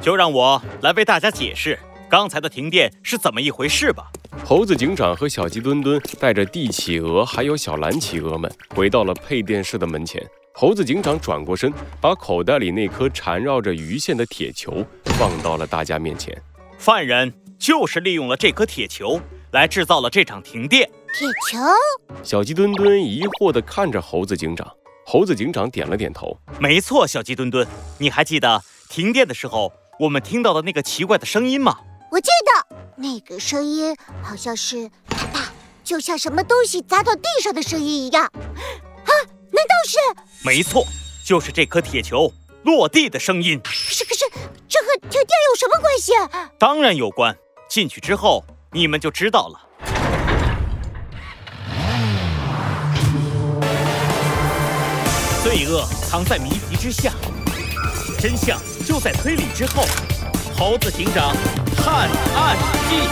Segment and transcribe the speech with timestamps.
[0.00, 1.78] 就让我来为大家解释
[2.08, 4.10] 刚才的停电是怎么一回事吧。
[4.44, 10.24] 猴子警长和小鸡墩墩带着帝企鹅还有小蓝企鹅们回到了配电室的门前。
[10.54, 16.36] 猴子警长转过身，把口袋里那颗缠绕着鱼线的铁球放到了大家面前。
[16.78, 19.20] 犯人就是利用了这颗铁球
[19.52, 20.88] 来制造了这场停电。
[21.14, 21.58] 铁球？
[22.22, 24.68] 小鸡墩墩疑惑地看着猴子警长。
[25.04, 26.36] 猴子警长点了点头。
[26.58, 27.66] 没错，小鸡墩墩，
[27.98, 31.76] 你还记得停电的时候我们听到的那个奇怪的声音吗？
[32.10, 35.52] 我记得，那个声音好像是啪啪，
[35.82, 38.24] 就像什么东西砸到地上的声音一样。
[38.24, 39.10] 啊
[39.50, 39.98] 难道是？
[40.44, 40.86] 没错，
[41.24, 43.60] 就是这颗铁球落地的声音。
[43.64, 44.24] 可是，可是，
[44.68, 46.12] 这和停电有什么关系？
[46.58, 47.36] 当然有关。
[47.68, 49.60] 进去之后，你们就知道了。
[55.42, 57.12] 罪恶藏在谜题之下，
[58.20, 59.84] 真相就在推理之后。
[60.56, 61.32] 猴子警长
[61.76, 62.56] 探案
[62.90, 63.08] 记。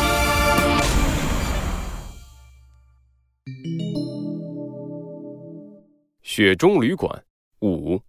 [6.23, 7.23] 雪中旅馆
[7.63, 8.01] 五，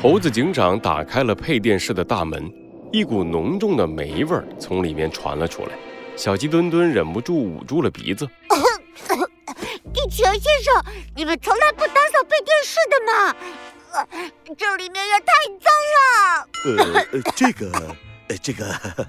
[0.00, 2.50] 猴子警长打开了配电室的大门，
[2.92, 5.72] 一股浓重的霉味儿从里面传了出来。
[6.16, 8.24] 小鸡墩墩忍不住捂住了鼻子。
[9.92, 10.84] 地球先生，
[11.16, 13.36] 你们从来不打扫配电室的吗？
[14.56, 16.48] 这里面也太脏了。
[16.64, 17.96] 呃，这个，
[18.42, 19.06] 这个，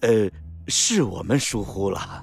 [0.00, 0.30] 呃，
[0.68, 2.22] 是我们疏忽了。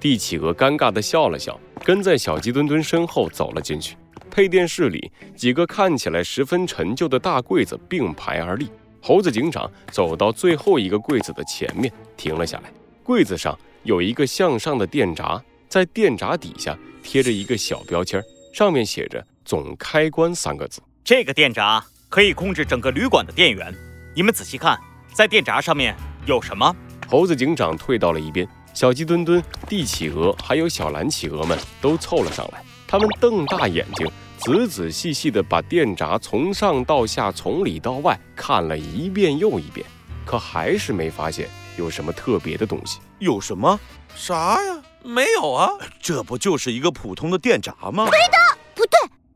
[0.00, 3.96] 帝企鹅尴尬地笑了笑，跟在小鸡墩墩身后走了进去。
[4.30, 8.68] 配电室里，几个看起来十分陈旧的大柜子并排而立。
[9.00, 12.72] 猴子警长走到最后一个柜子的前面，停了下来。
[13.02, 18.22] 柜子上有一个向上的电闸，在电闸底下贴着一个小标签，
[18.54, 20.80] 上面写着“总开关”三个字。
[21.04, 23.74] 这个电闸可以控制整个旅馆的电源。
[24.14, 24.78] 你们仔细看，
[25.12, 26.72] 在电闸上面有什么？
[27.08, 32.62] 猴子警长退到了一边，小鸡墩墩、帝企鹅还有小蓝企鹅们都凑了上来。
[32.86, 34.08] 他们瞪大眼睛，
[34.38, 39.84] 仔仔细细地把电闸从上到下、从里到外看了一遍又一遍，
[40.24, 43.00] 可还是没发现有什么特别的东西。
[43.18, 43.80] 有什么？
[44.14, 44.80] 啥呀？
[45.02, 45.68] 没有啊！
[46.00, 48.06] 这不就是一个普通的电闸吗？
[48.08, 48.51] 对的！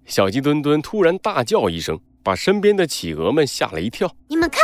[0.06, 4.08] 小鸡墩墩突然大叫一声，把身边的企鹅们吓了一跳。
[4.28, 4.62] 你们看，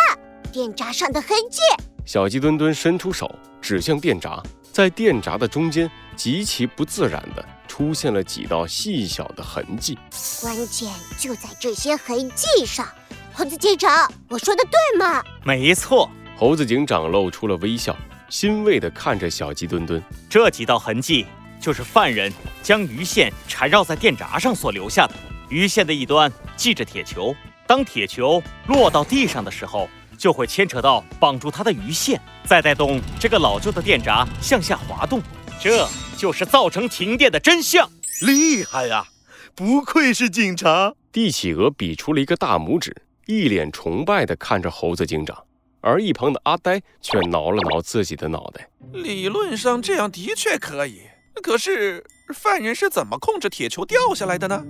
[0.53, 1.59] 电闸上的痕迹！
[2.07, 3.29] 小鸡墩墩伸出手
[3.61, 7.45] 指向电闸，在电闸的中间，极其不自然的。
[7.67, 9.99] 出现了几道细小的痕迹，
[10.43, 12.87] 关键就在这些痕迹上。
[13.33, 15.25] 猴子警长，我说的对吗？
[15.43, 16.09] 没错。
[16.37, 17.97] 猴子警长露出了微笑，
[18.29, 20.01] 欣慰地看着小鸡墩墩。
[20.31, 21.27] 这几道痕迹
[21.61, 22.33] 就是犯人
[22.63, 25.15] 将鱼线缠绕在电闸上所留下的。
[25.53, 27.37] 鱼线的一端系着铁球，
[27.67, 29.87] 当铁球落到地上的时候，
[30.17, 35.21] 就会牵扯到绑住它的鱼线，再带动这个老旧的电闸向下滑动。
[35.61, 35.87] 这
[36.17, 37.87] 就是造成停电的真相，
[38.23, 39.07] 厉害呀！
[39.55, 40.95] 不愧是警察。
[41.13, 42.97] 帝企鹅比出了一个大拇指，
[43.27, 45.45] 一脸崇拜地看着猴子警长，
[45.83, 48.71] 而一旁的阿呆却挠了挠自己的脑袋。
[48.95, 51.03] 理论上这样的确可以，
[51.41, 52.05] 可是
[52.35, 54.65] 犯人是怎么控制铁球掉下来的呢？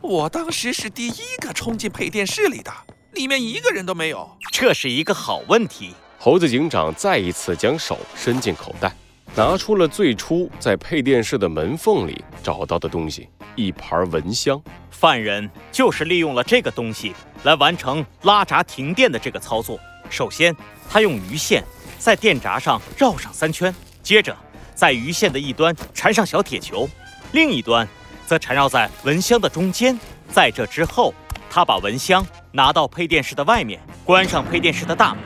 [0.00, 2.72] 我当时是第一个冲进配电室里的，
[3.12, 4.28] 里面一个人都没有。
[4.52, 5.94] 这是一个好问题。
[6.18, 8.94] 猴子警长再一次将手伸进口袋。
[9.36, 14.60] 拿出了最初在配电室的门缝里找到的东西——一盘蚊香。
[14.90, 19.78] 犯人就是利用了这个东西来完成拉闸停电的这个操作。
[20.10, 20.54] 首先，
[20.90, 21.64] 他用鱼线
[21.96, 23.72] 在电闸上绕上三圈，
[24.02, 24.36] 接着
[24.80, 26.88] 在鱼线的一端缠上小铁球，
[27.32, 27.86] 另一端
[28.26, 30.00] 则缠绕在蚊香的中间。
[30.32, 31.12] 在这之后，
[31.50, 35.22] 他把蚊香拿到配电室的外面，关上配电室的大门。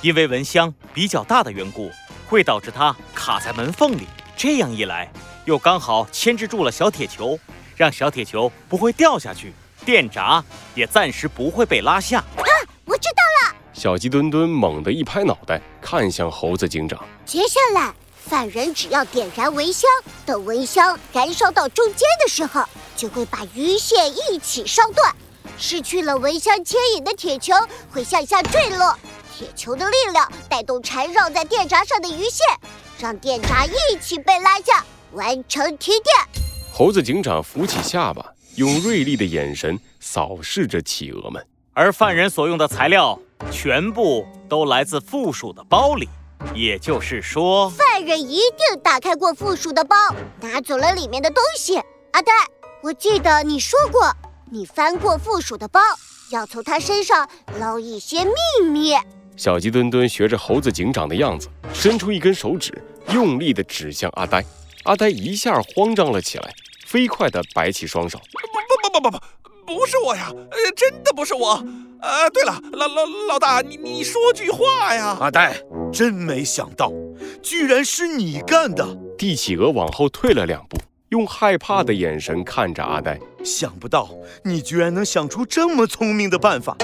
[0.00, 1.90] 因为蚊香比较大的缘故。
[2.26, 4.06] 会导致它卡在门缝里，
[4.36, 5.10] 这样一来，
[5.46, 7.38] 又刚好牵制住了小铁球，
[7.74, 9.52] 让小铁球不会掉下去，
[9.84, 10.44] 电闸
[10.74, 12.18] 也暂时不会被拉下。
[12.18, 12.44] 啊，
[12.84, 13.56] 我知道了！
[13.72, 17.02] 小鸡墩墩猛地一拍脑袋，看向猴子警长。
[17.24, 17.94] 接下来，
[18.28, 19.88] 犯人只要点燃蚊香，
[20.26, 22.62] 等蚊香燃烧到中间的时候，
[22.94, 25.16] 就会把鱼线一起烧断，
[25.56, 27.54] 失去了蚊香牵引的铁球
[27.90, 28.94] 会向下坠落。
[29.34, 32.44] 铁球的力量带动缠绕在电闸上的鱼线，
[32.98, 36.42] 让电闸一起被拉下，完成停电。
[36.70, 38.22] 猴子警长扶起下巴，
[38.56, 41.42] 用锐利的眼神扫视着企鹅们。
[41.72, 43.18] 而犯人所用的材料
[43.50, 46.08] 全部都来自附属的包里，
[46.54, 49.96] 也就是说，犯人一定打开过附属的包，
[50.40, 51.76] 拿走了里面的东西。
[52.12, 52.32] 阿呆，
[52.82, 54.14] 我记得你说过，
[54.50, 55.80] 你翻过附属的包，
[56.30, 58.32] 要从他身上捞一些秘
[58.68, 58.94] 密。
[59.36, 62.72] 小鸡墩墩学着猴子警长的样子，伸出一根手指，
[63.12, 64.44] 用力地指向阿呆。
[64.84, 66.54] 阿呆一下慌张了起来，
[66.86, 68.18] 飞快地摆起双手。
[68.32, 71.62] 不不不不不，不是我呀，呃，真的不是我。
[72.00, 75.16] 呃，对了，老老老大，你你说句话呀！
[75.20, 75.60] 阿呆，
[75.92, 76.92] 真没想到，
[77.42, 78.86] 居然是你干的！
[79.16, 80.76] 帝企鹅往后退了两步，
[81.08, 83.18] 用害怕的眼神看着阿呆。
[83.44, 84.10] 想不到
[84.44, 86.76] 你居然能想出这么聪明的办法，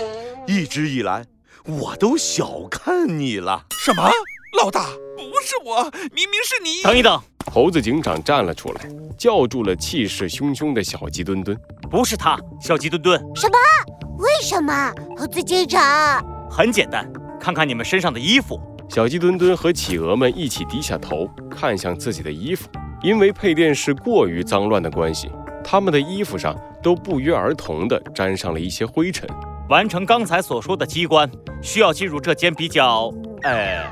[0.47, 1.25] 一直以来。
[1.67, 3.65] 我都小看你了！
[3.71, 4.11] 什么？
[4.61, 5.83] 老大，不是我，
[6.13, 6.83] 明明是你！
[6.83, 7.21] 等一等！
[7.53, 11.57] 猴子警长站了出来，叫住了气势汹汹的小鸡墩墩。
[11.91, 13.19] 不是他，小鸡墩墩。
[13.35, 13.57] 什么？
[14.19, 14.93] 为什么？
[15.17, 16.25] 猴子警长？
[16.49, 18.61] 很简单，看看你们身上的衣服。
[18.89, 22.69] 小鸡墩墩和企鹅们一起低下头，看向自己的衣服。
[23.03, 25.31] 因为配电室过于脏乱的关系，
[25.65, 29.29] 他们的衣服上都不约而同地沾上了一些灰尘。
[29.69, 31.29] 完成刚才所说的机关，
[31.61, 33.13] 需要进入这间比较，
[33.43, 33.85] 呃，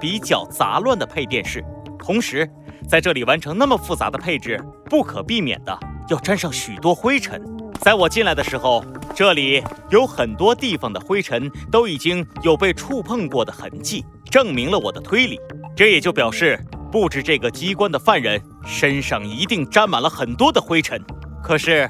[0.00, 1.62] 比较杂乱的配电室。
[1.98, 2.48] 同时，
[2.88, 5.78] 在这里完成那么复杂的配置，不可避免的
[6.08, 7.42] 要沾上许多灰尘。
[7.80, 8.82] 在我进来的时候，
[9.16, 15.40] 这里有很多地方的灰尘都已经有被触碰过的痕迹，证明了我的推理。
[15.74, 21.02] 这也就表示，布置这个机关的犯人身上一定沾满了很多的灰尘。
[21.42, 21.88] 可是，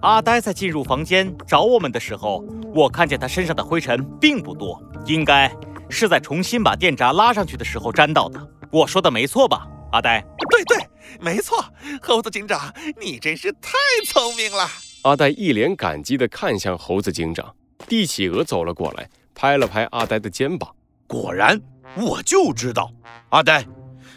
[0.00, 2.44] 阿呆在进入房间找我们的时候。
[2.74, 5.48] 我看见他身上的灰尘并不多，应该
[5.88, 8.48] 是在重新把电闸拉上去的时候沾到的。
[8.72, 10.20] 我说的没错吧，阿呆？
[10.50, 10.84] 对对，
[11.20, 11.64] 没错。
[12.02, 13.70] 猴子警长，你真是太
[14.04, 14.68] 聪明了。
[15.04, 17.54] 阿呆一脸感激地看向猴子警长。
[17.86, 20.74] 帝企鹅走了过来，拍了拍阿呆的肩膀。
[21.06, 21.60] 果然，
[21.96, 22.90] 我就知道，
[23.28, 23.66] 阿呆，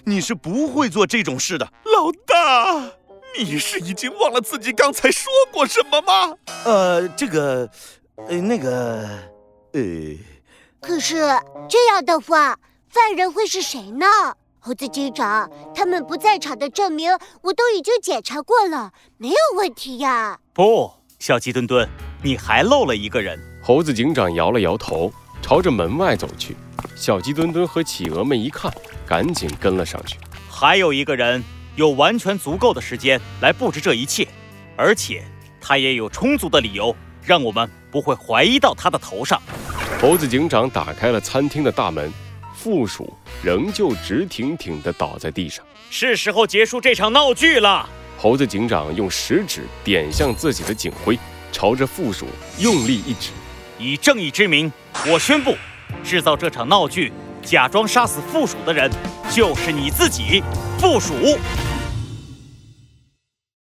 [0.05, 1.65] 你是不会做这种事的。
[1.83, 2.89] 老大，
[3.37, 6.37] 你是已经忘了自己刚才说过什么吗？
[6.63, 7.69] 呃，这个。
[8.27, 9.07] 呃，那个，
[9.73, 9.81] 呃，
[10.81, 11.17] 可是
[11.69, 12.57] 这样的话，
[12.89, 14.07] 犯人会是谁呢？
[14.67, 17.09] 猴子警长，他们不在场的证明
[17.41, 20.37] 我都已经检查过了，没有问题呀。
[20.51, 21.87] 不，小鸡墩墩，
[22.21, 23.39] 你还漏了一个人。
[23.63, 25.09] 猴子警长摇了摇头，
[25.41, 26.57] 朝着门外走去。
[26.97, 28.69] 小鸡墩墩和企鹅们一看，
[29.05, 30.17] 赶紧跟了上去。
[30.51, 31.41] 还有一个人
[31.77, 34.27] 有完全足够的时间来布置这一切，
[34.75, 35.23] 而且
[35.61, 36.93] 他也有充足的理由。
[37.23, 39.41] 让我们不会怀疑到他的头上。
[40.01, 42.11] 猴子警长打开了餐厅的大门，
[42.57, 43.13] 负鼠
[43.43, 45.63] 仍旧直挺挺地倒在地上。
[45.91, 47.87] 是时候结束这场闹剧了。
[48.17, 51.17] 猴子警长用食指点向自己的警徽，
[51.51, 52.25] 朝着负鼠
[52.57, 53.29] 用力一指
[53.77, 54.71] ：“以正义之名，
[55.07, 55.55] 我宣布，
[56.03, 57.13] 制造这场闹剧、
[57.43, 58.91] 假装杀死负鼠的人，
[59.29, 60.43] 就是你自己，
[60.79, 61.13] 负鼠。”